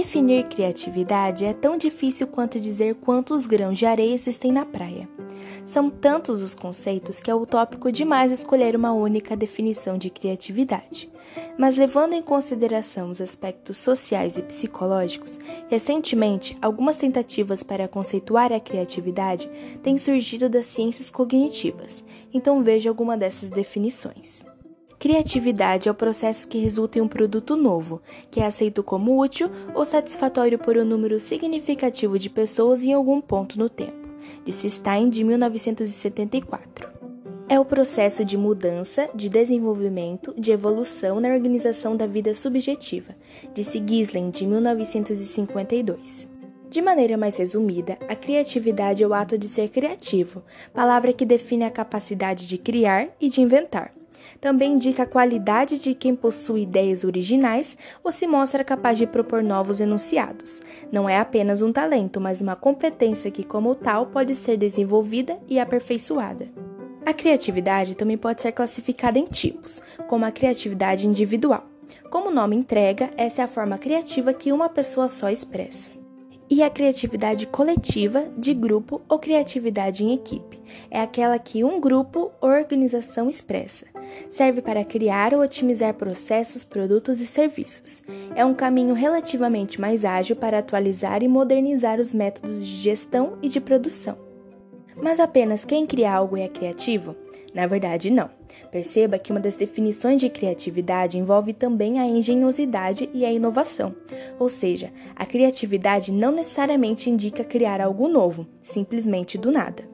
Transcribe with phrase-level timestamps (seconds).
[0.00, 5.06] Definir criatividade é tão difícil quanto dizer quantos grãos de areia existem na praia.
[5.66, 11.12] São tantos os conceitos que é utópico demais escolher uma única definição de criatividade.
[11.58, 18.58] Mas levando em consideração os aspectos sociais e psicológicos, recentemente algumas tentativas para conceituar a
[18.58, 19.50] criatividade
[19.82, 22.02] têm surgido das ciências cognitivas.
[22.32, 24.49] Então veja alguma dessas definições.
[25.00, 29.50] Criatividade é o processo que resulta em um produto novo, que é aceito como útil
[29.74, 34.10] ou satisfatório por um número significativo de pessoas em algum ponto no tempo,
[34.44, 36.90] disse Stein de 1974.
[37.48, 43.16] É o processo de mudança, de desenvolvimento, de evolução na organização da vida subjetiva,
[43.54, 46.28] disse Gisling de 1952.
[46.68, 50.42] De maneira mais resumida, a criatividade é o ato de ser criativo,
[50.74, 53.98] palavra que define a capacidade de criar e de inventar
[54.40, 59.42] também indica a qualidade de quem possui ideias originais ou se mostra capaz de propor
[59.42, 60.60] novos enunciados.
[60.90, 65.58] Não é apenas um talento, mas uma competência que, como tal, pode ser desenvolvida e
[65.58, 66.48] aperfeiçoada.
[67.04, 71.64] A criatividade também pode ser classificada em tipos, como a criatividade individual.
[72.10, 75.99] Como o nome entrega, essa é a forma criativa que uma pessoa só expressa
[76.50, 80.60] e a criatividade coletiva, de grupo ou criatividade em equipe.
[80.90, 83.86] É aquela que um grupo ou organização expressa.
[84.28, 88.02] Serve para criar ou otimizar processos, produtos e serviços.
[88.34, 93.48] É um caminho relativamente mais ágil para atualizar e modernizar os métodos de gestão e
[93.48, 94.18] de produção.
[95.00, 97.14] Mas apenas quem cria algo é criativo?
[97.52, 98.30] Na verdade, não.
[98.70, 103.94] Perceba que uma das definições de criatividade envolve também a engenhosidade e a inovação,
[104.38, 109.88] ou seja, a criatividade não necessariamente indica criar algo novo, simplesmente do nada.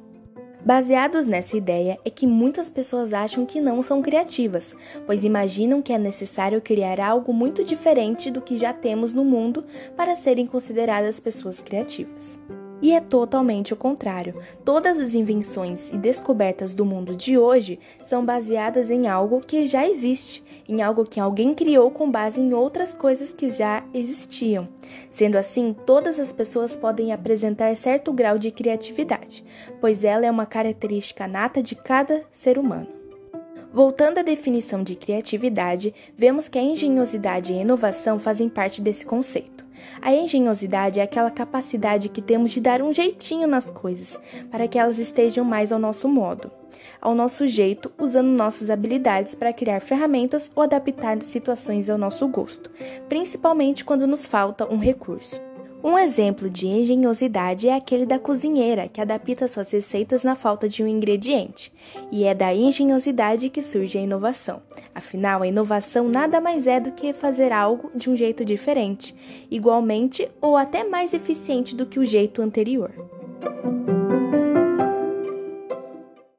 [0.67, 4.75] Baseados nessa ideia é que muitas pessoas acham que não são criativas,
[5.07, 9.65] pois imaginam que é necessário criar algo muito diferente do que já temos no mundo
[9.97, 12.41] para serem consideradas pessoas criativas.
[12.83, 14.35] E é totalmente o contrário.
[14.65, 19.89] Todas as invenções e descobertas do mundo de hoje são baseadas em algo que já
[19.89, 24.69] existe, em algo que alguém criou com base em outras coisas que já existiam.
[25.11, 29.45] Sendo assim, todas as pessoas podem apresentar certo grau de criatividade,
[29.81, 32.96] pois ela é uma característica nata de cada ser humano.
[33.77, 39.05] Voltando à definição de criatividade, vemos que a engenhosidade e a inovação fazem parte desse
[39.05, 39.67] conceito.
[40.01, 44.19] A engenhosidade é aquela capacidade que temos de dar um jeitinho nas coisas,
[44.51, 46.51] para que elas estejam mais ao nosso modo,
[47.03, 52.71] ao nosso jeito, usando nossas habilidades para criar ferramentas ou adaptar situações ao nosso gosto,
[53.11, 55.46] principalmente quando nos falta um recurso.
[55.89, 60.83] Um exemplo de engenhosidade é aquele da cozinheira, que adapta suas receitas na falta de
[60.83, 61.73] um ingrediente.
[62.11, 64.61] E é da engenhosidade que surge a inovação.
[64.93, 69.15] Afinal, a inovação nada mais é do que fazer algo de um jeito diferente,
[69.49, 72.91] igualmente ou até mais eficiente do que o jeito anterior.